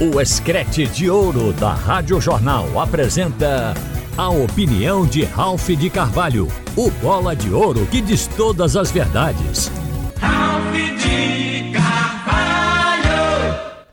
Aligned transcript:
O 0.00 0.20
Escrete 0.20 0.88
de 0.88 1.08
Ouro 1.08 1.52
da 1.52 1.72
Rádio 1.72 2.20
Jornal 2.20 2.80
apresenta 2.80 3.74
a 4.16 4.28
opinião 4.28 5.06
de 5.06 5.22
Ralph 5.22 5.68
de 5.68 5.88
Carvalho, 5.88 6.48
o 6.76 6.90
bola 6.90 7.36
de 7.36 7.50
ouro 7.50 7.86
que 7.86 8.00
diz 8.00 8.26
todas 8.26 8.74
as 8.74 8.90
verdades. 8.90 9.70
Ralph 10.18 10.74
de 11.00 11.72
Carvalho! 11.72 13.06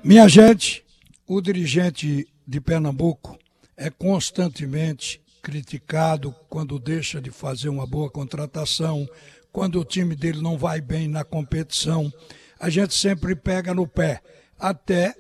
Minha 0.03 0.27
gente, 0.27 0.83
o 1.27 1.39
dirigente 1.39 2.27
de 2.47 2.59
Pernambuco 2.59 3.37
é 3.77 3.91
constantemente 3.91 5.21
criticado 5.39 6.33
quando 6.49 6.79
deixa 6.79 7.21
de 7.21 7.29
fazer 7.29 7.69
uma 7.69 7.85
boa 7.85 8.09
contratação, 8.09 9.07
quando 9.51 9.79
o 9.79 9.85
time 9.85 10.15
dele 10.15 10.41
não 10.41 10.57
vai 10.57 10.81
bem 10.81 11.07
na 11.07 11.23
competição. 11.23 12.11
A 12.59 12.71
gente 12.71 12.95
sempre 12.95 13.35
pega 13.35 13.71
no 13.71 13.85
pé, 13.87 14.19
até 14.59 15.15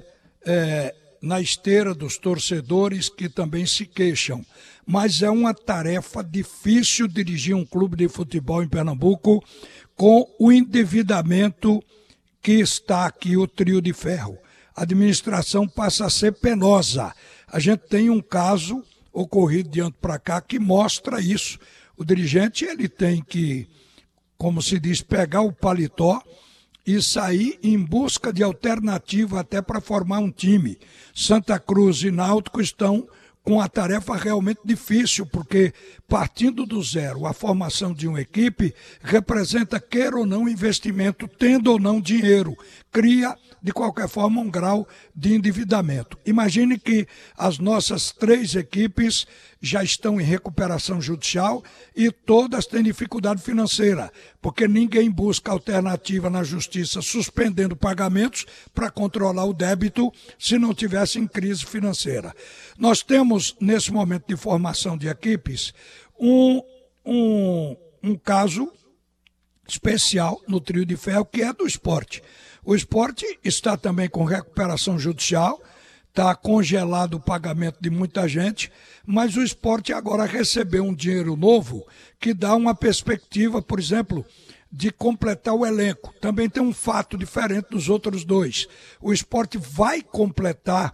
é, 0.45 0.93
na 1.21 1.39
esteira 1.39 1.93
dos 1.93 2.17
torcedores 2.17 3.07
que 3.09 3.29
também 3.29 3.65
se 3.65 3.85
queixam. 3.85 4.43
Mas 4.85 5.21
é 5.21 5.29
uma 5.29 5.53
tarefa 5.53 6.23
difícil 6.23 7.07
dirigir 7.07 7.55
um 7.55 7.65
clube 7.65 7.95
de 7.95 8.09
futebol 8.09 8.63
em 8.63 8.67
Pernambuco 8.67 9.43
com 9.95 10.27
o 10.39 10.51
endividamento 10.51 11.81
que 12.41 12.53
está 12.53 13.05
aqui 13.05 13.37
o 13.37 13.47
trio 13.47 13.81
de 13.81 13.93
ferro. 13.93 14.37
A 14.75 14.81
administração 14.81 15.67
passa 15.67 16.05
a 16.05 16.09
ser 16.09 16.33
penosa. 16.33 17.13
A 17.47 17.59
gente 17.59 17.81
tem 17.81 18.09
um 18.09 18.21
caso 18.21 18.83
ocorrido 19.13 19.69
de 19.69 19.79
ano 19.79 19.93
para 20.01 20.17
cá 20.17 20.41
que 20.41 20.57
mostra 20.57 21.21
isso. 21.21 21.59
O 21.95 22.03
dirigente 22.03 22.65
ele 22.65 22.89
tem 22.89 23.21
que, 23.21 23.67
como 24.37 24.61
se 24.61 24.79
diz, 24.79 25.01
pegar 25.01 25.41
o 25.41 25.53
paletó 25.53 26.23
e 26.85 27.01
sair 27.01 27.59
em 27.61 27.77
busca 27.77 28.33
de 28.33 28.43
alternativa 28.43 29.39
até 29.39 29.61
para 29.61 29.81
formar 29.81 30.19
um 30.19 30.31
time. 30.31 30.77
Santa 31.13 31.59
Cruz 31.59 32.01
e 32.03 32.11
Náutico 32.11 32.61
estão 32.61 33.07
com 33.43 33.59
a 33.59 33.67
tarefa 33.67 34.15
realmente 34.15 34.59
difícil, 34.63 35.25
porque 35.25 35.73
partindo 36.07 36.65
do 36.65 36.81
zero, 36.83 37.25
a 37.25 37.33
formação 37.33 37.93
de 37.93 38.07
uma 38.07 38.21
equipe 38.21 38.73
representa, 39.01 39.79
quer 39.79 40.13
ou 40.13 40.25
não, 40.25 40.47
investimento, 40.47 41.27
tendo 41.27 41.71
ou 41.71 41.79
não 41.79 41.99
dinheiro. 41.99 42.55
Cria, 42.91 43.35
de 43.61 43.71
qualquer 43.71 44.07
forma, 44.07 44.41
um 44.41 44.49
grau 44.49 44.87
de 45.15 45.33
endividamento. 45.33 46.17
Imagine 46.25 46.77
que 46.77 47.07
as 47.37 47.57
nossas 47.57 48.11
três 48.11 48.55
equipes 48.55 49.25
já 49.61 49.83
estão 49.83 50.19
em 50.19 50.23
recuperação 50.23 50.99
judicial 50.99 51.63
e 51.95 52.11
todas 52.11 52.65
têm 52.65 52.81
dificuldade 52.81 53.41
financeira, 53.43 54.11
porque 54.41 54.67
ninguém 54.67 55.09
busca 55.09 55.51
alternativa 55.51 56.29
na 56.29 56.43
justiça 56.43 57.01
suspendendo 57.01 57.75
pagamentos 57.75 58.45
para 58.73 58.89
controlar 58.89 59.45
o 59.45 59.53
débito 59.53 60.11
se 60.39 60.57
não 60.57 60.73
tivesse 60.73 61.19
em 61.19 61.27
crise 61.27 61.63
financeira. 61.63 62.33
Nós 62.77 63.03
temos, 63.03 63.30
nesse 63.59 63.91
momento 63.91 64.27
de 64.27 64.35
formação 64.35 64.97
de 64.97 65.07
equipes, 65.07 65.73
um, 66.19 66.61
um, 67.05 67.75
um 68.03 68.15
caso 68.15 68.71
especial 69.67 70.41
no 70.47 70.59
trio 70.59 70.85
de 70.85 70.97
ferro, 70.97 71.25
que 71.25 71.41
é 71.41 71.53
do 71.53 71.65
esporte. 71.65 72.21
O 72.63 72.75
esporte 72.75 73.25
está 73.43 73.75
também 73.75 74.09
com 74.09 74.23
recuperação 74.23 74.99
judicial, 74.99 75.61
está 76.09 76.35
congelado 76.35 77.15
o 77.15 77.19
pagamento 77.19 77.77
de 77.81 77.89
muita 77.89 78.27
gente, 78.27 78.71
mas 79.05 79.35
o 79.35 79.41
esporte 79.41 79.93
agora 79.93 80.25
recebeu 80.25 80.83
um 80.83 80.93
dinheiro 80.93 81.35
novo 81.35 81.85
que 82.19 82.33
dá 82.33 82.53
uma 82.55 82.75
perspectiva, 82.75 83.61
por 83.61 83.79
exemplo, 83.79 84.25
de 84.71 84.91
completar 84.91 85.55
o 85.55 85.65
elenco. 85.65 86.13
Também 86.21 86.49
tem 86.49 86.61
um 86.61 86.73
fato 86.73 87.17
diferente 87.17 87.69
dos 87.71 87.89
outros 87.89 88.23
dois. 88.23 88.67
O 89.01 89.11
esporte 89.11 89.57
vai 89.57 90.01
completar 90.01 90.93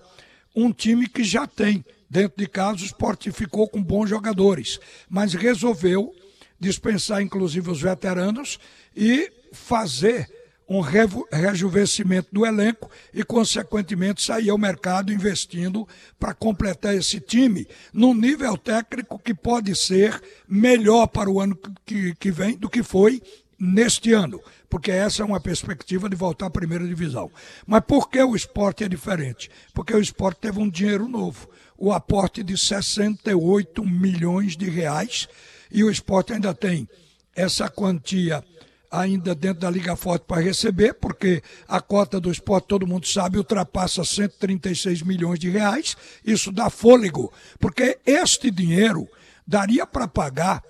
um 0.55 0.71
time 0.71 1.07
que 1.07 1.23
já 1.23 1.45
tem. 1.45 1.83
Dentro 2.09 2.37
de 2.37 2.47
casa, 2.47 2.81
o 2.81 2.85
esporte 2.85 3.31
ficou 3.31 3.67
com 3.67 3.83
bons 3.83 4.09
jogadores, 4.09 4.79
mas 5.09 5.33
resolveu 5.33 6.13
dispensar, 6.59 7.21
inclusive, 7.21 7.69
os 7.69 7.81
veteranos 7.81 8.57
e 8.95 9.31
fazer 9.51 10.29
um 10.69 10.81
rejuvenescimento 10.81 12.27
do 12.31 12.45
elenco 12.45 12.91
e, 13.13 13.23
consequentemente, 13.23 14.21
sair 14.21 14.49
ao 14.49 14.57
mercado 14.57 15.13
investindo 15.13 15.87
para 16.19 16.33
completar 16.33 16.93
esse 16.93 17.21
time 17.21 17.65
num 17.93 18.13
nível 18.13 18.57
técnico 18.57 19.17
que 19.17 19.33
pode 19.33 19.73
ser 19.75 20.21
melhor 20.47 21.07
para 21.07 21.29
o 21.29 21.39
ano 21.39 21.57
que, 21.85 22.13
que 22.15 22.31
vem 22.31 22.57
do 22.57 22.69
que 22.69 22.83
foi 22.83 23.21
neste 23.59 24.13
ano, 24.13 24.41
porque 24.69 24.91
essa 24.91 25.21
é 25.21 25.25
uma 25.25 25.39
perspectiva 25.39 26.09
de 26.09 26.15
voltar 26.15 26.47
à 26.47 26.49
primeira 26.49 26.87
divisão. 26.87 27.31
Mas 27.65 27.81
por 27.85 28.09
que 28.09 28.21
o 28.21 28.35
esporte 28.35 28.83
é 28.83 28.89
diferente? 28.89 29.49
Porque 29.73 29.93
o 29.93 30.01
esporte 30.01 30.41
teve 30.41 30.59
um 30.59 30.69
dinheiro 30.69 31.07
novo, 31.07 31.49
o 31.77 31.91
aporte 31.91 32.43
de 32.43 32.57
68 32.57 33.83
milhões 33.83 34.55
de 34.55 34.69
reais, 34.69 35.27
e 35.71 35.83
o 35.83 35.91
esporte 35.91 36.33
ainda 36.33 36.53
tem 36.53 36.87
essa 37.35 37.69
quantia 37.69 38.43
ainda 38.89 39.35
dentro 39.35 39.61
da 39.61 39.69
Liga 39.69 39.95
Forte 39.95 40.25
para 40.25 40.41
receber, 40.41 40.93
porque 40.93 41.41
a 41.67 41.81
cota 41.81 42.19
do 42.19 42.31
esporte, 42.31 42.67
todo 42.67 42.87
mundo 42.87 43.07
sabe, 43.07 43.37
ultrapassa 43.37 44.03
136 44.03 45.01
milhões 45.01 45.39
de 45.39 45.49
reais. 45.49 45.95
Isso 46.25 46.51
dá 46.51 46.69
fôlego, 46.69 47.31
porque 47.59 47.99
este 48.05 48.49
dinheiro 48.49 49.07
daria 49.45 49.85
para 49.85 50.07
pagar, 50.07 50.63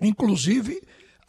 inclusive, 0.00 0.80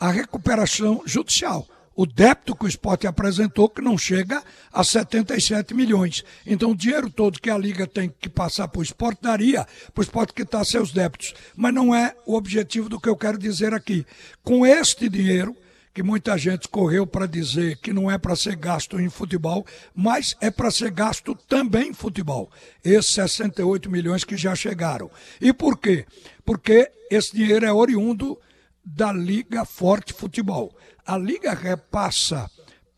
a 0.03 0.11
recuperação 0.11 1.01
judicial. 1.05 1.65
O 1.95 2.05
débito 2.05 2.53
que 2.57 2.65
o 2.65 2.67
esporte 2.67 3.07
apresentou, 3.07 3.69
que 3.69 3.81
não 3.81 3.97
chega 3.97 4.43
a 4.73 4.83
77 4.83 5.73
milhões. 5.73 6.25
Então, 6.45 6.71
o 6.71 6.75
dinheiro 6.75 7.09
todo 7.09 7.39
que 7.39 7.49
a 7.49 7.57
Liga 7.57 7.87
tem 7.87 8.13
que 8.19 8.27
passar 8.27 8.67
para 8.67 8.79
o 8.81 8.83
esporte, 8.83 9.21
daria 9.21 9.65
para 9.93 10.01
o 10.01 10.03
esporte 10.03 10.33
quitar 10.33 10.65
seus 10.65 10.91
débitos. 10.91 11.33
Mas 11.55 11.73
não 11.73 11.95
é 11.95 12.13
o 12.25 12.35
objetivo 12.35 12.89
do 12.89 12.99
que 12.99 13.07
eu 13.07 13.15
quero 13.15 13.37
dizer 13.37 13.73
aqui. 13.73 14.05
Com 14.43 14.65
este 14.65 15.07
dinheiro, 15.07 15.55
que 15.93 16.03
muita 16.03 16.37
gente 16.37 16.67
correu 16.67 17.07
para 17.07 17.25
dizer 17.25 17.77
que 17.77 17.93
não 17.93 18.11
é 18.11 18.17
para 18.17 18.35
ser 18.35 18.57
gasto 18.57 18.99
em 18.99 19.09
futebol, 19.09 19.65
mas 19.95 20.35
é 20.41 20.51
para 20.51 20.69
ser 20.69 20.91
gasto 20.91 21.33
também 21.47 21.91
em 21.91 21.93
futebol. 21.93 22.51
Esses 22.83 23.13
68 23.13 23.89
milhões 23.89 24.25
que 24.25 24.35
já 24.35 24.53
chegaram. 24.53 25.09
E 25.39 25.53
por 25.53 25.77
quê? 25.77 26.05
Porque 26.43 26.91
esse 27.09 27.33
dinheiro 27.33 27.65
é 27.65 27.71
oriundo 27.71 28.37
da 28.83 29.11
Liga 29.11 29.65
Forte 29.65 30.13
Futebol. 30.13 30.75
A 31.05 31.17
Liga 31.17 31.53
repassa 31.53 32.49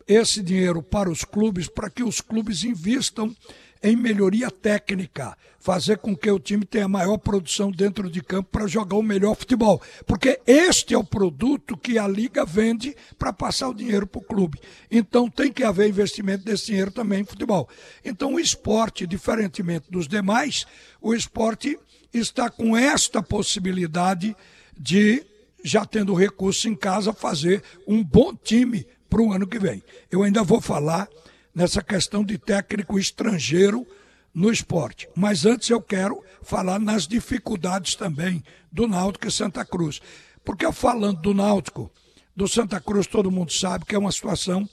esse 0.06 0.42
dinheiro 0.42 0.82
para 0.82 1.10
os 1.10 1.24
clubes 1.24 1.68
para 1.68 1.90
que 1.90 2.02
os 2.02 2.20
clubes 2.20 2.64
investam 2.64 3.34
em 3.82 3.94
melhoria 3.94 4.50
técnica, 4.50 5.36
fazer 5.58 5.98
com 5.98 6.16
que 6.16 6.30
o 6.30 6.38
time 6.38 6.64
tenha 6.64 6.88
maior 6.88 7.18
produção 7.18 7.70
dentro 7.70 8.10
de 8.10 8.22
campo 8.22 8.48
para 8.50 8.66
jogar 8.66 8.96
o 8.96 9.02
melhor 9.02 9.34
futebol. 9.36 9.80
Porque 10.06 10.40
este 10.46 10.94
é 10.94 10.98
o 10.98 11.04
produto 11.04 11.76
que 11.76 11.98
a 11.98 12.08
liga 12.08 12.44
vende 12.44 12.96
para 13.18 13.32
passar 13.32 13.68
o 13.68 13.74
dinheiro 13.74 14.06
para 14.06 14.18
o 14.18 14.24
clube. 14.24 14.60
Então 14.90 15.28
tem 15.28 15.52
que 15.52 15.62
haver 15.62 15.88
investimento 15.88 16.44
desse 16.44 16.66
dinheiro 16.66 16.90
também 16.90 17.20
em 17.20 17.24
futebol. 17.24 17.68
Então 18.04 18.34
o 18.34 18.40
esporte, 18.40 19.06
diferentemente 19.06 19.90
dos 19.90 20.08
demais, 20.08 20.66
o 21.00 21.14
esporte 21.14 21.78
está 22.12 22.48
com 22.48 22.76
esta 22.76 23.22
possibilidade 23.22 24.36
de, 24.76 25.24
já 25.66 25.84
tendo 25.84 26.14
recurso 26.14 26.68
em 26.68 26.76
casa, 26.76 27.12
fazer 27.12 27.60
um 27.88 28.02
bom 28.02 28.32
time 28.32 28.86
para 29.10 29.20
o 29.20 29.32
ano 29.32 29.48
que 29.48 29.58
vem. 29.58 29.82
Eu 30.10 30.22
ainda 30.22 30.44
vou 30.44 30.60
falar 30.60 31.08
nessa 31.52 31.82
questão 31.82 32.24
de 32.24 32.38
técnico 32.38 32.96
estrangeiro 32.96 33.84
no 34.32 34.52
esporte. 34.52 35.08
Mas 35.16 35.44
antes 35.44 35.68
eu 35.68 35.82
quero 35.82 36.22
falar 36.40 36.78
nas 36.78 37.08
dificuldades 37.08 37.96
também 37.96 38.44
do 38.70 38.86
Náutico 38.86 39.26
e 39.26 39.30
Santa 39.30 39.64
Cruz. 39.64 40.00
Porque 40.44 40.70
falando 40.70 41.20
do 41.20 41.34
Náutico, 41.34 41.90
do 42.34 42.46
Santa 42.46 42.80
Cruz, 42.80 43.08
todo 43.08 43.30
mundo 43.30 43.52
sabe 43.52 43.84
que 43.84 43.96
é 43.96 43.98
uma 43.98 44.12
situação 44.12 44.68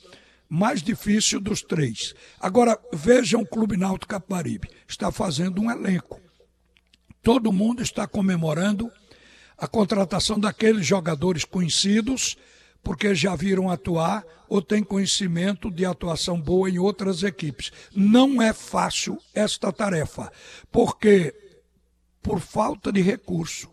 mais 0.48 0.84
difícil 0.84 1.40
dos 1.40 1.64
três. 1.64 2.14
Agora, 2.40 2.78
vejam 2.94 3.42
o 3.42 3.48
Clube 3.48 3.78
Náutico 3.78 4.10
Capibaribe. 4.10 4.70
Está 4.88 5.12
fazendo 5.12 5.60
um 5.60 5.72
elenco. 5.72 6.22
Todo 7.24 7.52
mundo 7.52 7.82
está 7.82 8.06
comemorando 8.06 8.92
a 9.58 9.68
contratação 9.68 10.40
daqueles 10.40 10.86
jogadores 10.86 11.46
conhecidos 11.46 12.38
porque 12.84 13.16
já 13.16 13.36
viram 13.36 13.70
atuar 13.70 14.26
ou 14.50 14.62
têm 14.62 14.84
conhecimento 14.84 15.72
de 15.72 15.86
atuação 15.86 16.40
boa 16.40 16.70
em 16.70 16.78
outras 16.78 17.24
equipes. 17.24 17.72
Não 17.96 18.42
é 18.42 18.52
fácil 18.52 19.18
esta 19.34 19.72
tarefa, 19.72 20.32
porque 20.72 21.34
por 22.22 22.40
falta 22.40 22.92
de 22.92 23.02
recurso, 23.02 23.70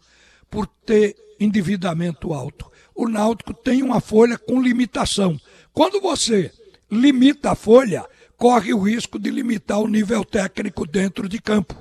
por 0.49 0.67
ter 0.67 1.17
endividamento 1.39 2.33
alto, 2.33 2.71
o 2.95 3.09
Náutico 3.09 3.53
tem 3.53 3.83
uma 3.83 4.01
folha 4.01 4.39
com 4.39 4.63
limitação. 4.63 5.39
Quando 5.73 6.01
você 6.01 6.53
limita 6.91 7.53
a 7.53 7.55
folha, 7.55 8.07
corre 8.37 8.73
o 8.73 8.81
risco 8.81 9.19
de 9.19 9.31
limitar 9.31 9.81
o 9.81 9.89
nível 9.89 10.25
técnico 10.25 10.87
dentro 10.87 11.29
de 11.29 11.41
campo. 11.41 11.75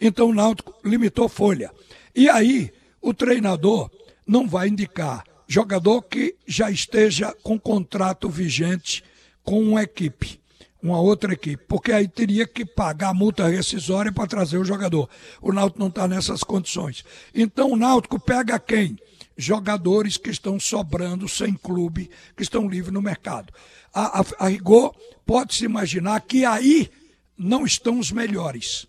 Então 0.00 0.30
o 0.30 0.34
Náutico 0.34 0.74
limitou 0.84 1.28
folha. 1.28 1.70
E 2.14 2.28
aí, 2.28 2.72
o 3.00 3.14
treinador 3.14 3.90
não 4.26 4.46
vai 4.46 4.68
indicar 4.68 5.24
jogador 5.50 6.02
que 6.02 6.36
já 6.46 6.70
esteja 6.70 7.34
com 7.42 7.58
contrato 7.58 8.28
vigente 8.28 9.02
com 9.42 9.60
uma 9.60 9.82
equipe. 9.82 10.38
uma 10.82 10.98
outra 10.98 11.34
equipe, 11.34 11.62
porque 11.68 11.92
aí 11.92 12.08
teria 12.08 12.46
que 12.46 12.64
pagar 12.64 13.12
multa 13.12 13.46
rescisória 13.48 14.10
para 14.10 14.26
trazer 14.26 14.56
o 14.56 14.64
jogador. 14.64 15.10
O 15.42 15.52
Náutico 15.52 15.78
não 15.78 15.88
está 15.88 16.08
nessas 16.08 16.42
condições. 16.42 17.04
Então 17.34 17.72
o 17.72 17.76
Náutico 17.76 18.18
pega 18.18 18.58
quem? 18.58 18.96
Jogadores 19.36 20.16
que 20.16 20.30
estão 20.30 20.58
sobrando 20.58 21.28
sem 21.28 21.52
clube, 21.52 22.08
que 22.34 22.42
estão 22.42 22.68
livres 22.68 22.94
no 22.94 23.02
mercado. 23.02 23.52
A, 23.92 24.20
a, 24.20 24.24
a 24.38 24.48
rigor, 24.48 24.94
pode-se 25.26 25.64
imaginar 25.64 26.20
que 26.20 26.44
aí 26.44 26.90
não 27.36 27.66
estão 27.66 27.98
os 27.98 28.10
melhores. 28.10 28.86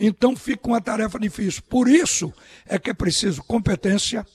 Então 0.00 0.34
fica 0.34 0.66
uma 0.66 0.80
tarefa 0.80 1.18
difícil. 1.18 1.62
Por 1.68 1.86
isso 1.86 2.32
é 2.66 2.78
que 2.78 2.88
é 2.88 2.94
preciso 2.94 3.44
competência, 3.44 4.26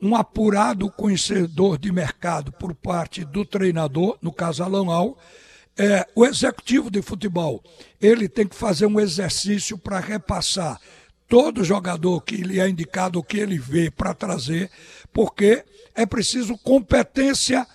um 0.00 0.14
apurado 0.14 0.90
conhecedor 0.90 1.78
de 1.78 1.90
mercado 1.90 2.52
por 2.52 2.74
parte 2.74 3.24
do 3.24 3.44
treinador, 3.44 4.18
no 4.20 4.30
caso 4.30 4.62
Alan 4.62 4.92
Al, 4.92 5.18
é, 5.78 6.06
o 6.14 6.26
executivo 6.26 6.90
de 6.90 7.00
futebol, 7.00 7.62
ele 8.00 8.28
tem 8.28 8.46
que 8.46 8.54
fazer 8.54 8.86
um 8.86 9.00
exercício 9.00 9.78
para 9.78 9.98
repassar 9.98 10.78
todo 11.28 11.64
jogador 11.64 12.20
que 12.22 12.36
lhe 12.36 12.58
é 12.58 12.68
indicado 12.68 13.18
o 13.18 13.22
que 13.22 13.38
ele 13.38 13.58
vê 13.58 13.90
para 13.90 14.14
trazer, 14.14 14.70
porque 15.12 15.64
é 15.94 16.04
preciso 16.04 16.58
competência 16.58 17.66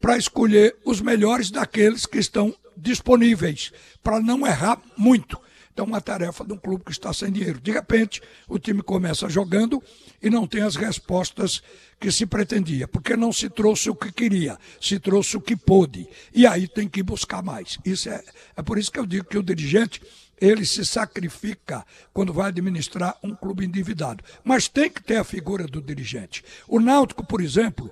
para 0.00 0.16
escolher 0.16 0.76
os 0.84 1.00
melhores 1.00 1.50
daqueles 1.50 2.04
que 2.04 2.18
estão 2.18 2.54
disponíveis, 2.76 3.72
para 4.02 4.20
não 4.20 4.46
errar 4.46 4.80
muito. 4.96 5.38
Então, 5.72 5.86
uma 5.86 6.00
tarefa 6.00 6.44
de 6.44 6.52
um 6.52 6.58
clube 6.58 6.84
que 6.84 6.90
está 6.90 7.12
sem 7.12 7.32
dinheiro. 7.32 7.58
De 7.58 7.72
repente, 7.72 8.20
o 8.46 8.58
time 8.58 8.82
começa 8.82 9.28
jogando 9.28 9.82
e 10.22 10.28
não 10.28 10.46
tem 10.46 10.62
as 10.62 10.76
respostas 10.76 11.62
que 11.98 12.12
se 12.12 12.26
pretendia, 12.26 12.86
porque 12.86 13.16
não 13.16 13.32
se 13.32 13.48
trouxe 13.48 13.88
o 13.88 13.94
que 13.94 14.12
queria, 14.12 14.58
se 14.80 14.98
trouxe 14.98 15.36
o 15.36 15.40
que 15.40 15.56
pôde. 15.56 16.06
E 16.34 16.46
aí 16.46 16.68
tem 16.68 16.88
que 16.88 17.02
buscar 17.02 17.42
mais. 17.42 17.78
Isso 17.84 18.10
é, 18.10 18.22
é 18.56 18.62
por 18.62 18.76
isso 18.76 18.92
que 18.92 18.98
eu 18.98 19.06
digo 19.06 19.24
que 19.24 19.38
o 19.38 19.42
dirigente 19.42 20.02
ele 20.38 20.66
se 20.66 20.84
sacrifica 20.84 21.86
quando 22.12 22.32
vai 22.32 22.48
administrar 22.48 23.16
um 23.22 23.34
clube 23.34 23.64
endividado. 23.64 24.24
Mas 24.42 24.68
tem 24.68 24.90
que 24.90 25.02
ter 25.02 25.16
a 25.16 25.24
figura 25.24 25.66
do 25.66 25.80
dirigente. 25.80 26.44
O 26.66 26.80
Náutico, 26.80 27.24
por 27.24 27.40
exemplo, 27.40 27.90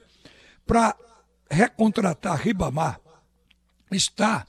para 0.67 0.97
recontratar 1.49 2.37
Ribamar, 2.37 3.01
está 3.91 4.47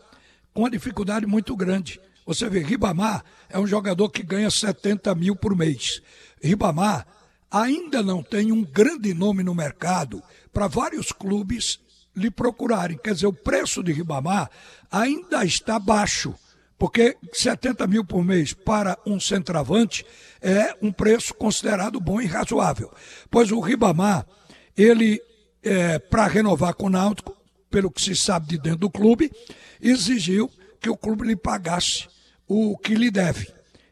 com 0.53 0.63
uma 0.63 0.69
dificuldade 0.69 1.25
muito 1.25 1.55
grande. 1.55 2.01
Você 2.25 2.49
vê, 2.49 2.59
Ribamar 2.59 3.23
é 3.49 3.59
um 3.59 3.67
jogador 3.67 4.09
que 4.09 4.23
ganha 4.23 4.49
70 4.49 5.13
mil 5.15 5.35
por 5.35 5.55
mês. 5.55 6.01
Ribamar 6.41 7.05
ainda 7.49 8.01
não 8.01 8.23
tem 8.23 8.51
um 8.51 8.63
grande 8.63 9.13
nome 9.13 9.43
no 9.43 9.53
mercado 9.53 10.23
para 10.53 10.67
vários 10.67 11.11
clubes 11.11 11.79
lhe 12.15 12.29
procurarem. 12.29 12.97
Quer 12.97 13.13
dizer, 13.13 13.27
o 13.27 13.33
preço 13.33 13.83
de 13.83 13.91
Ribamar 13.91 14.49
ainda 14.89 15.43
está 15.43 15.79
baixo, 15.79 16.33
porque 16.77 17.17
70 17.33 17.87
mil 17.87 18.05
por 18.05 18.23
mês 18.23 18.53
para 18.53 18.97
um 19.05 19.19
centroavante 19.19 20.05
é 20.41 20.75
um 20.81 20.91
preço 20.91 21.33
considerado 21.33 21.99
bom 21.99 22.21
e 22.21 22.25
razoável. 22.25 22.91
Pois 23.29 23.51
o 23.51 23.59
Ribamar, 23.59 24.25
ele, 24.77 25.21
é, 25.63 25.99
para 25.99 26.27
renovar 26.27 26.73
com 26.73 26.85
o 26.85 26.89
Náutico, 26.89 27.35
pelo 27.69 27.89
que 27.89 28.01
se 28.01 28.15
sabe 28.15 28.47
de 28.47 28.57
dentro 28.57 28.79
do 28.79 28.89
clube, 28.89 29.31
exigiu 29.81 30.51
que 30.81 30.89
o 30.89 30.97
clube 30.97 31.27
lhe 31.27 31.35
pagasse 31.35 32.07
o 32.47 32.75
que 32.77 32.95
lhe 32.95 33.11
deve. 33.11 33.47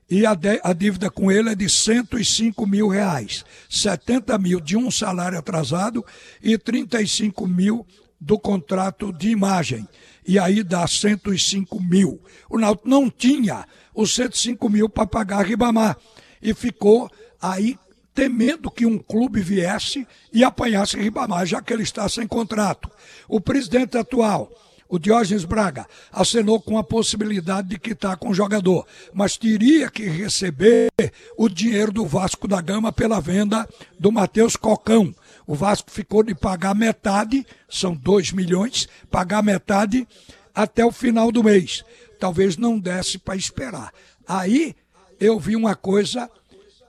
E 0.09 0.25
a, 0.25 0.33
de, 0.33 0.59
a 0.63 0.73
dívida 0.73 1.09
com 1.11 1.31
ele 1.31 1.51
é 1.51 1.55
de 1.55 1.69
105 1.69 2.65
mil 2.65 2.87
reais. 2.87 3.45
70 3.69 4.37
mil 4.39 4.59
de 4.59 4.75
um 4.75 4.89
salário 4.89 5.37
atrasado 5.37 6.03
e 6.41 6.57
35 6.57 7.47
mil 7.47 7.85
do 8.19 8.39
contrato 8.39 9.13
de 9.13 9.29
imagem. 9.29 9.87
E 10.27 10.39
aí 10.39 10.63
dá 10.63 10.85
105 10.87 11.79
mil. 11.79 12.19
O 12.49 12.57
Náutico 12.57 12.89
não 12.89 13.09
tinha 13.09 13.67
os 13.93 14.13
105 14.15 14.67
mil 14.67 14.89
para 14.89 15.05
pagar 15.05 15.41
a 15.41 15.43
Ribamar. 15.43 15.95
E 16.41 16.55
ficou 16.55 17.09
aí 17.39 17.77
temendo 18.13 18.71
que 18.71 18.85
um 18.85 18.97
clube 18.97 19.41
viesse 19.41 20.07
e 20.33 20.43
apanhasse 20.43 20.97
Ribamar, 20.97 21.45
já 21.45 21.61
que 21.61 21.71
ele 21.71 21.83
está 21.83 22.09
sem 22.09 22.27
contrato. 22.27 22.89
O 23.27 23.39
presidente 23.39 23.95
atual 23.95 24.51
o 24.89 24.97
Diógenes 24.97 25.45
Braga 25.45 25.85
acenou 26.11 26.59
com 26.59 26.77
a 26.77 26.83
possibilidade 26.83 27.69
de 27.69 27.79
quitar 27.79 28.17
com 28.17 28.29
o 28.29 28.33
jogador, 28.33 28.87
mas 29.13 29.37
teria 29.37 29.89
que 29.89 30.03
receber 30.03 30.89
o 31.37 31.47
dinheiro 31.47 31.91
do 31.91 32.07
Vasco 32.07 32.47
da 32.47 32.59
Gama 32.59 32.91
pela 32.91 33.21
venda 33.21 33.69
do 33.99 34.11
Matheus 34.11 34.55
Cocão. 34.55 35.13
O 35.45 35.53
Vasco 35.53 35.91
ficou 35.91 36.23
de 36.23 36.33
pagar 36.33 36.73
metade, 36.73 37.45
são 37.69 37.93
2 37.93 38.31
milhões, 38.31 38.89
pagar 39.11 39.43
metade 39.43 40.07
até 40.55 40.83
o 40.83 40.91
final 40.91 41.31
do 41.31 41.43
mês. 41.43 41.83
Talvez 42.19 42.57
não 42.57 42.79
desse 42.79 43.19
para 43.19 43.35
esperar. 43.35 43.93
Aí 44.27 44.75
eu 45.19 45.39
vi 45.39 45.55
uma 45.55 45.75
coisa 45.75 46.29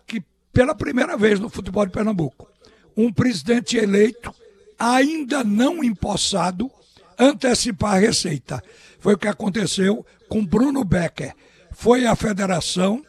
que, 0.07 0.23
pela 0.53 0.75
primeira 0.75 1.19
vez 1.19 1.39
no 1.39 1.51
futebol 1.51 1.85
de 1.85 1.93
Pernambuco, 1.93 2.49
um 2.97 3.13
presidente 3.13 3.77
eleito, 3.77 4.35
ainda 4.79 5.45
não 5.45 5.85
empossado, 5.85 6.71
antecipar 7.21 7.95
a 7.95 7.99
receita. 7.99 8.63
Foi 8.99 9.15
o 9.15 9.19
que 9.19 9.29
aconteceu 9.29 10.05
com 10.29 10.45
Bruno 10.45 10.83
Becker. 10.83 11.35
Foi 11.73 12.07
à 12.07 12.17
federação, 12.17 13.05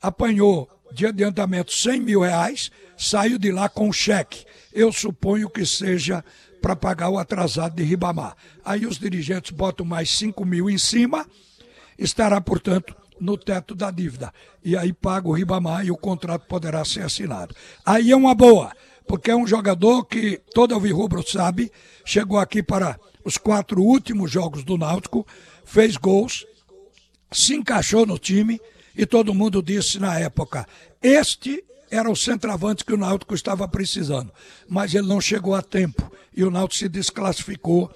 apanhou 0.00 0.68
de 0.92 1.06
adiantamento 1.06 1.72
100 1.72 2.00
mil 2.00 2.20
reais, 2.20 2.70
saiu 2.96 3.38
de 3.38 3.50
lá 3.50 3.68
com 3.68 3.92
cheque. 3.92 4.44
Eu 4.72 4.92
suponho 4.92 5.50
que 5.50 5.66
seja 5.66 6.24
para 6.60 6.76
pagar 6.76 7.08
o 7.08 7.18
atrasado 7.18 7.74
de 7.74 7.82
Ribamar. 7.82 8.36
Aí 8.64 8.86
os 8.86 8.98
dirigentes 8.98 9.50
botam 9.50 9.84
mais 9.84 10.10
5 10.10 10.44
mil 10.44 10.70
em 10.70 10.78
cima, 10.78 11.26
estará, 11.98 12.40
portanto, 12.40 12.94
no 13.20 13.36
teto 13.36 13.74
da 13.74 13.90
dívida. 13.90 14.32
E 14.64 14.76
aí 14.76 14.92
paga 14.92 15.28
o 15.28 15.32
Ribamar 15.32 15.84
e 15.84 15.90
o 15.90 15.96
contrato 15.96 16.46
poderá 16.46 16.84
ser 16.84 17.02
assinado. 17.02 17.54
Aí 17.84 18.12
é 18.12 18.16
uma 18.16 18.34
boa, 18.34 18.72
porque 19.06 19.30
é 19.30 19.36
um 19.36 19.46
jogador 19.46 20.04
que 20.04 20.40
todo 20.54 20.74
Alvirrubro 20.74 21.22
sabe, 21.26 21.70
chegou 22.04 22.38
aqui 22.38 22.62
para 22.62 22.98
os 23.24 23.36
quatro 23.36 23.82
últimos 23.82 24.30
jogos 24.30 24.64
do 24.64 24.76
Náutico, 24.76 25.26
fez 25.64 25.96
gols, 25.96 26.46
se 27.30 27.54
encaixou 27.54 28.04
no 28.06 28.18
time 28.18 28.60
e 28.96 29.06
todo 29.06 29.34
mundo 29.34 29.62
disse 29.62 29.98
na 29.98 30.18
época: 30.18 30.66
este 31.02 31.64
era 31.90 32.10
o 32.10 32.16
centroavante 32.16 32.84
que 32.84 32.94
o 32.94 32.96
Náutico 32.96 33.34
estava 33.34 33.68
precisando. 33.68 34.32
Mas 34.68 34.94
ele 34.94 35.06
não 35.06 35.20
chegou 35.20 35.54
a 35.54 35.62
tempo 35.62 36.10
e 36.34 36.42
o 36.42 36.50
Náutico 36.50 36.78
se 36.78 36.88
desclassificou 36.88 37.90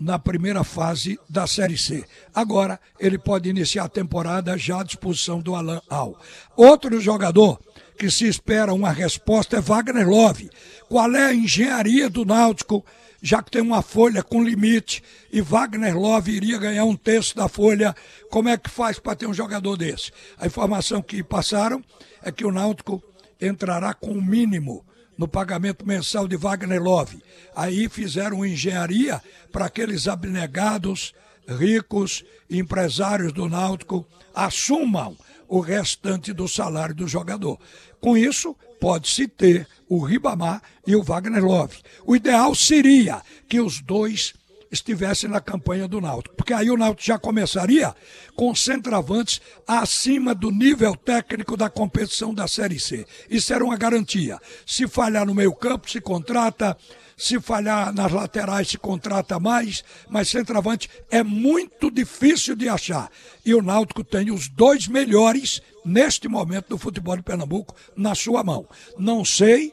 na 0.00 0.18
primeira 0.18 0.64
fase 0.64 1.18
da 1.28 1.46
Série 1.46 1.76
C. 1.76 2.04
Agora 2.34 2.80
ele 2.98 3.18
pode 3.18 3.48
iniciar 3.48 3.84
a 3.84 3.88
temporada 3.88 4.56
já 4.56 4.80
à 4.80 4.84
disposição 4.84 5.40
do 5.40 5.54
Alan 5.54 5.80
Al. 5.88 6.18
Outro 6.56 7.00
jogador 7.00 7.60
que 7.96 8.10
se 8.10 8.26
espera 8.26 8.74
uma 8.74 8.90
resposta 8.90 9.56
é 9.56 9.60
Wagner 9.60 10.08
Love. 10.08 10.50
Qual 10.88 11.14
é 11.14 11.26
a 11.26 11.34
engenharia 11.34 12.10
do 12.10 12.24
Náutico 12.24 12.84
já 13.24 13.42
que 13.42 13.50
tem 13.50 13.62
uma 13.62 13.80
folha 13.80 14.22
com 14.22 14.44
limite 14.44 15.02
e 15.32 15.40
Wagner 15.40 15.98
Love 15.98 16.30
iria 16.30 16.58
ganhar 16.58 16.84
um 16.84 16.94
terço 16.94 17.34
da 17.34 17.48
folha, 17.48 17.96
como 18.30 18.50
é 18.50 18.58
que 18.58 18.68
faz 18.68 18.98
para 18.98 19.16
ter 19.16 19.26
um 19.26 19.32
jogador 19.32 19.78
desse? 19.78 20.12
A 20.36 20.46
informação 20.46 21.00
que 21.00 21.24
passaram 21.24 21.82
é 22.22 22.30
que 22.30 22.44
o 22.44 22.52
Náutico 22.52 23.02
entrará 23.40 23.94
com 23.94 24.10
o 24.10 24.22
mínimo 24.22 24.84
no 25.16 25.26
pagamento 25.26 25.86
mensal 25.86 26.28
de 26.28 26.36
Wagner 26.36 26.82
Love. 26.82 27.22
Aí 27.56 27.88
fizeram 27.88 28.44
engenharia 28.44 29.22
para 29.50 29.64
aqueles 29.64 30.06
abnegados, 30.06 31.14
ricos, 31.48 32.26
empresários 32.50 33.32
do 33.32 33.48
Náutico 33.48 34.06
assumam 34.34 35.16
o 35.48 35.60
restante 35.60 36.32
do 36.32 36.48
salário 36.48 36.94
do 36.94 37.06
jogador. 37.06 37.58
Com 38.00 38.16
isso, 38.16 38.56
pode-se 38.80 39.26
ter 39.26 39.66
o 39.88 40.04
Ribamar 40.04 40.62
e 40.86 40.94
o 40.94 41.02
Wagner 41.02 41.44
Love. 41.44 41.78
O 42.04 42.14
ideal 42.14 42.54
seria 42.54 43.22
que 43.48 43.60
os 43.60 43.80
dois 43.80 44.34
estivessem 44.74 45.30
na 45.30 45.40
campanha 45.40 45.88
do 45.88 46.00
Náutico, 46.00 46.34
porque 46.36 46.52
aí 46.52 46.70
o 46.70 46.76
Náutico 46.76 47.06
já 47.06 47.18
começaria 47.18 47.94
com 48.36 48.54
centroavantes 48.54 49.40
acima 49.66 50.34
do 50.34 50.50
nível 50.50 50.94
técnico 50.94 51.56
da 51.56 51.70
competição 51.70 52.34
da 52.34 52.46
Série 52.46 52.78
C. 52.78 53.06
Isso 53.30 53.54
era 53.54 53.64
uma 53.64 53.76
garantia. 53.76 54.38
Se 54.66 54.86
falhar 54.86 55.24
no 55.24 55.34
meio-campo, 55.34 55.90
se 55.90 56.00
contrata, 56.00 56.76
se 57.16 57.40
falhar 57.40 57.94
nas 57.94 58.12
laterais, 58.12 58.68
se 58.68 58.76
contrata 58.76 59.40
mais, 59.40 59.84
mas 60.08 60.28
centroavante 60.28 60.90
é 61.10 61.22
muito 61.22 61.90
difícil 61.90 62.54
de 62.54 62.68
achar. 62.68 63.10
E 63.44 63.54
o 63.54 63.62
Náutico 63.62 64.04
tem 64.04 64.30
os 64.30 64.48
dois 64.48 64.88
melhores 64.88 65.62
neste 65.84 66.28
momento 66.28 66.68
do 66.70 66.78
futebol 66.78 67.16
de 67.16 67.22
Pernambuco 67.22 67.74
na 67.96 68.14
sua 68.14 68.42
mão. 68.42 68.68
Não 68.98 69.24
sei 69.24 69.72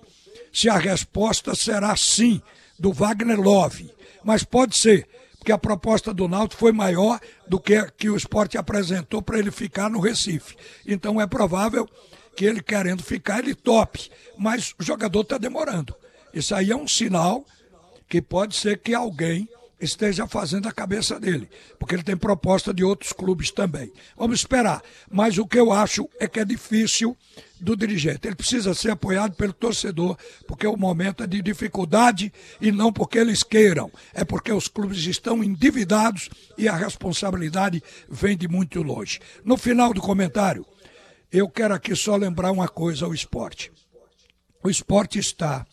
se 0.53 0.69
a 0.69 0.77
resposta 0.77 1.55
será 1.55 1.95
sim 1.95 2.41
do 2.81 2.91
Wagner 2.91 3.39
Love, 3.39 3.93
mas 4.23 4.43
pode 4.43 4.75
ser, 4.75 5.07
porque 5.37 5.51
a 5.51 5.57
proposta 5.57 6.11
do 6.11 6.27
Náutico 6.27 6.59
foi 6.59 6.71
maior 6.71 7.19
do 7.47 7.59
que 7.59 7.79
que 7.91 8.09
o 8.09 8.17
esporte 8.17 8.57
apresentou 8.57 9.21
para 9.21 9.37
ele 9.37 9.51
ficar 9.51 9.87
no 9.87 9.99
Recife. 9.99 10.55
Então 10.85 11.21
é 11.21 11.27
provável 11.27 11.87
que 12.35 12.43
ele 12.43 12.59
querendo 12.59 13.03
ficar, 13.03 13.39
ele 13.39 13.53
tope, 13.53 14.09
mas 14.35 14.73
o 14.79 14.83
jogador 14.83 15.21
está 15.21 15.37
demorando. 15.37 15.95
Isso 16.33 16.55
aí 16.55 16.71
é 16.71 16.75
um 16.75 16.87
sinal 16.87 17.45
que 18.09 18.19
pode 18.19 18.55
ser 18.55 18.79
que 18.79 18.95
alguém 18.95 19.47
esteja 19.81 20.27
fazendo 20.27 20.67
a 20.67 20.71
cabeça 20.71 21.19
dele, 21.19 21.49
porque 21.79 21.95
ele 21.95 22.03
tem 22.03 22.15
proposta 22.15 22.73
de 22.73 22.83
outros 22.83 23.11
clubes 23.11 23.51
também. 23.51 23.91
Vamos 24.15 24.39
esperar. 24.39 24.81
Mas 25.09 25.37
o 25.37 25.45
que 25.45 25.59
eu 25.59 25.71
acho 25.71 26.07
é 26.19 26.27
que 26.27 26.39
é 26.39 26.45
difícil 26.45 27.17
do 27.59 27.75
dirigente. 27.75 28.27
Ele 28.27 28.35
precisa 28.35 28.73
ser 28.73 28.91
apoiado 28.91 29.35
pelo 29.35 29.53
torcedor, 29.53 30.17
porque 30.47 30.65
o 30.65 30.77
momento 30.77 31.23
é 31.23 31.27
de 31.27 31.41
dificuldade 31.41 32.31
e 32.59 32.71
não 32.71 32.91
porque 32.93 33.17
eles 33.17 33.43
queiram. 33.43 33.91
É 34.13 34.23
porque 34.23 34.51
os 34.51 34.67
clubes 34.67 35.05
estão 35.05 35.43
endividados 35.43 36.29
e 36.57 36.67
a 36.67 36.75
responsabilidade 36.75 37.83
vem 38.09 38.37
de 38.37 38.47
muito 38.47 38.81
longe. 38.81 39.19
No 39.43 39.57
final 39.57 39.93
do 39.93 40.01
comentário, 40.01 40.65
eu 41.31 41.49
quero 41.49 41.73
aqui 41.73 41.95
só 41.95 42.15
lembrar 42.15 42.51
uma 42.51 42.67
coisa 42.67 43.05
ao 43.05 43.13
esporte. 43.13 43.71
O 44.63 44.69
esporte 44.69 45.17
está 45.17 45.65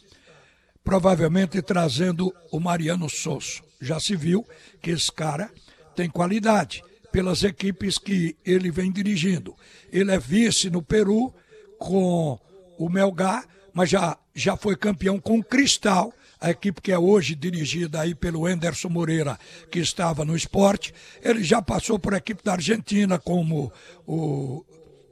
provavelmente 0.85 1.61
trazendo 1.63 2.33
o 2.51 2.59
Mariano 2.59 3.09
Sosso. 3.09 3.63
Já 3.81 4.01
se 4.01 4.17
viu 4.17 4.47
que 4.81 4.91
esse 4.91 5.11
cara 5.13 5.51
tem 5.95 6.09
qualidade 6.09 6.83
pelas 7.13 7.43
equipes 7.43 7.99
que 7.99 8.37
ele 8.45 8.71
vem 8.71 8.91
dirigindo. 8.91 9.55
Ele 9.93 10.13
é 10.13 10.19
vice 10.19 10.71
no 10.71 10.83
Peru 10.83 11.33
com 11.79 12.39
o 12.79 12.89
Melgar, 12.89 13.47
mas 13.73 13.91
já, 13.91 14.17
já 14.35 14.57
foi 14.57 14.77
campeão 14.77 15.19
com 15.19 15.39
o 15.39 15.45
Cristal, 15.45 16.13
a 16.41 16.51
equipe 16.51 16.81
que 16.81 16.93
é 16.93 16.99
hoje 16.99 17.35
dirigida 17.35 18.01
aí 18.01 18.15
pelo 18.15 18.47
Anderson 18.47 18.89
Moreira, 18.89 19.39
que 19.71 19.81
estava 19.81 20.25
no 20.25 20.37
esporte. 20.37 20.95
Ele 21.23 21.43
já 21.43 21.61
passou 21.61 21.99
por 21.99 22.13
equipe 22.13 22.43
da 22.45 22.53
Argentina 22.53 23.19
como 23.19 23.73
o 24.07 24.65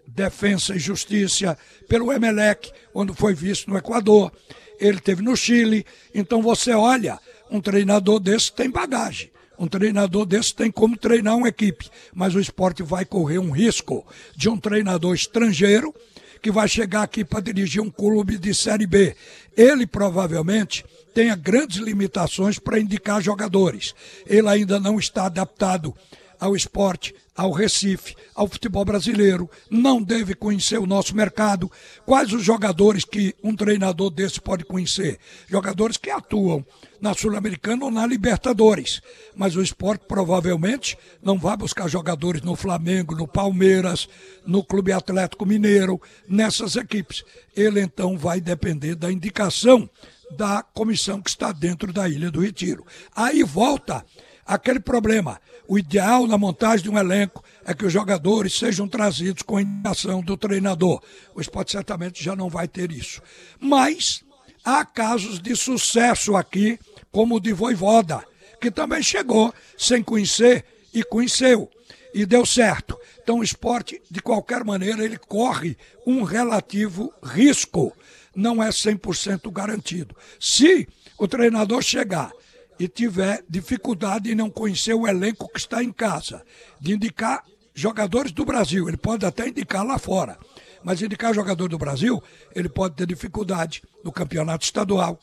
Defensa 0.07 0.75
e 0.75 0.79
Justiça, 0.79 1.59
pelo 1.89 2.13
Emelec, 2.13 2.71
onde 2.95 3.13
foi 3.13 3.35
visto 3.35 3.69
no 3.69 3.77
Equador. 3.77 4.33
Ele 4.79 5.01
teve 5.01 5.23
no 5.23 5.37
Chile. 5.37 5.85
Então 6.15 6.43
você 6.43 6.73
olha, 6.73 7.19
um 7.51 7.61
treinador 7.61 8.21
desse 8.21 8.53
tem 8.53 8.71
bagagem. 8.71 9.31
Um 9.59 9.67
treinador 9.67 10.27
desse 10.27 10.55
tem 10.55 10.71
como 10.71 10.97
treinar 10.97 11.37
uma 11.37 11.49
equipe, 11.49 11.89
mas 12.15 12.35
o 12.35 12.41
esporte 12.41 12.83
vai 12.83 13.05
correr 13.05 13.39
um 13.39 13.51
risco 13.51 14.07
de 14.37 14.49
um 14.49 14.59
treinador 14.59 15.15
estrangeiro 15.15 15.95
que 16.43 16.51
vai 16.51 16.69
chegar 16.69 17.03
aqui 17.03 17.25
para 17.25 17.41
dirigir 17.41 17.81
um 17.81 17.91
clube 17.91 18.39
de 18.39 18.55
Série 18.55 18.87
B. 18.87 19.17
Ele 19.57 19.87
provavelmente 19.87 20.85
tenha 21.15 21.35
grandes 21.35 21.79
limitações 21.79 22.59
para 22.59 22.79
indicar 22.79 23.23
jogadores. 23.23 23.95
Ele 24.27 24.49
ainda 24.49 24.79
não 24.79 24.99
está 24.99 25.27
adaptado 25.27 25.95
ao 26.41 26.57
esporte, 26.57 27.15
ao 27.35 27.53
Recife, 27.53 28.15
ao 28.35 28.49
futebol 28.49 28.85
brasileiro, 28.85 29.51
não 29.71 30.03
deve 30.03 30.35
conhecer 30.35 30.79
o 30.79 30.87
nosso 30.87 31.15
mercado. 31.15 31.71
Quais 32.05 32.33
os 32.33 32.43
jogadores 32.43 33.05
que 33.05 33.35
um 33.43 33.55
treinador 33.55 34.11
desse 34.11 34.41
pode 34.41 34.65
conhecer? 34.65 35.19
Jogadores 35.47 35.97
que 35.97 36.11
atuam 36.11 36.65
na 37.01 37.15
Sul-Americana 37.15 37.85
ou 37.85 37.91
na 37.91 38.07
Libertadores. 38.07 39.01
Mas 39.35 39.55
o 39.55 39.63
esporte 39.63 40.07
provavelmente 40.07 40.97
não 41.23 41.39
vai 41.39 41.57
buscar 41.57 41.89
jogadores 41.89 42.43
no 42.43 42.57
Flamengo, 42.57 43.15
no 43.15 43.29
Palmeiras, 43.29 44.09
no 44.47 44.65
Clube 44.65 44.93
Atlético 44.93 45.45
Mineiro, 45.45 46.01
nessas 46.29 46.77
equipes. 46.77 47.23
Ele 47.55 47.81
então 47.81 48.17
vai 48.17 48.41
depender 48.41 48.95
da 48.95 49.13
indicação 49.13 49.89
da 50.31 50.63
comissão 50.63 51.21
que 51.21 51.31
está 51.31 51.53
dentro 51.53 51.93
da 51.93 52.09
Ilha 52.09 52.31
do 52.31 52.41
Retiro. 52.41 52.85
Aí 53.15 53.43
volta 53.43 54.05
aquele 54.47 54.81
problema. 54.81 55.41
O 55.69 55.79
ideal 55.79 56.27
na 56.27 56.39
montagem 56.39 56.85
de 56.85 56.91
um 56.91 56.99
elenco 56.99 57.43
é 57.65 57.75
que 57.75 57.85
os 57.85 57.93
jogadores 57.93 58.57
sejam 58.57 58.87
trazidos 58.87 59.43
com 59.43 59.57
a 59.57 59.63
indicação 59.63 60.23
do 60.23 60.37
treinador. 60.37 61.03
O 61.35 61.41
esporte 61.41 61.73
certamente 61.73 62.23
já 62.23 62.37
não 62.37 62.49
vai 62.49 62.69
ter 62.69 62.93
isso. 62.93 63.21
Mas 63.59 64.23
há 64.65 64.85
casos 64.85 65.41
de 65.41 65.57
sucesso 65.57 66.37
aqui, 66.37 66.79
como 67.11 67.37
o 67.37 67.41
de 67.41 67.53
Voivoda, 67.53 68.25
que 68.61 68.71
também 68.71 69.03
chegou 69.03 69.53
sem 69.77 70.03
conhecer 70.03 70.65
e 70.95 71.03
conheceu. 71.03 71.69
E 72.15 72.25
deu 72.25 72.47
certo. 72.47 72.97
Então 73.23 73.41
o 73.41 73.45
esporte, 73.45 74.01
de 74.09 74.23
qualquer 74.23 74.63
maneira, 74.65 75.05
ele 75.05 75.19
corre 75.19 75.77
um 76.07 76.23
relativo 76.23 77.13
risco. 77.23 77.93
Não 78.35 78.63
é 78.63 78.69
100% 78.69 79.51
garantido. 79.51 80.17
Se 80.39 80.89
o 81.19 81.27
treinador 81.27 81.83
chegar 81.83 82.31
e 82.79 82.89
tiver 82.89 83.43
dificuldade 83.49 84.31
em 84.31 84.35
não 84.35 84.51
conhecer 84.51 84.95
o 84.95 85.07
elenco 85.07 85.49
que 85.49 85.59
está 85.59 85.83
em 85.83 85.93
casa, 85.93 86.43
de 86.81 86.93
indicar 86.93 87.45
jogadores 87.75 88.33
do 88.33 88.45
Brasil, 88.45 88.89
ele 88.89 88.97
pode 88.97 89.25
até 89.25 89.49
indicar 89.49 89.85
lá 89.85 89.99
fora, 89.99 90.39
mas 90.83 91.03
indicar 91.03 91.35
jogador 91.35 91.69
do 91.69 91.79
Brasil, 91.79 92.23
ele 92.55 92.69
pode 92.69 92.95
ter 92.95 93.07
dificuldade 93.07 93.83
no 94.05 94.13
campeonato 94.13 94.65
estadual, 94.65 95.21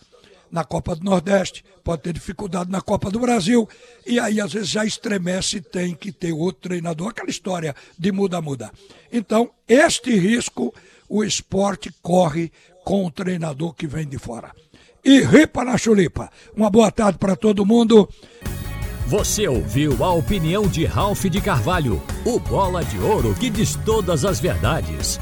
na 0.51 0.63
Copa 0.63 0.95
do 0.95 1.03
Nordeste, 1.03 1.65
pode 1.83 2.03
ter 2.03 2.13
dificuldade 2.13 2.69
na 2.69 2.79
Copa 2.79 3.09
do 3.09 3.19
Brasil, 3.19 3.67
e 4.05 4.19
aí 4.19 4.39
às 4.39 4.53
vezes 4.53 4.69
já 4.69 4.85
estremece 4.85 5.57
e 5.57 5.61
tem 5.61 5.95
que 5.95 6.11
ter 6.11 6.31
outro 6.31 6.69
treinador, 6.69 7.09
aquela 7.09 7.29
história 7.29 7.75
de 7.97 8.11
muda-muda. 8.11 8.71
Então, 9.11 9.49
este 9.67 10.15
risco 10.15 10.73
o 11.09 11.23
esporte 11.23 11.91
corre 12.01 12.51
com 12.83 13.05
o 13.05 13.11
treinador 13.11 13.73
que 13.73 13.87
vem 13.87 14.07
de 14.07 14.19
fora 14.19 14.51
e 15.03 15.21
ripa 15.21 15.63
na 15.63 15.77
chulipa. 15.77 16.29
Uma 16.55 16.69
boa 16.69 16.91
tarde 16.91 17.17
para 17.17 17.35
todo 17.35 17.65
mundo. 17.65 18.07
Você 19.07 19.47
ouviu 19.47 20.03
a 20.03 20.13
opinião 20.13 20.65
de 20.67 20.85
Ralph 20.85 21.25
de 21.25 21.41
Carvalho, 21.41 22.01
o 22.25 22.39
bola 22.39 22.83
de 22.83 22.97
ouro 22.99 23.35
que 23.35 23.49
diz 23.49 23.75
todas 23.85 24.23
as 24.23 24.39
verdades. 24.39 25.19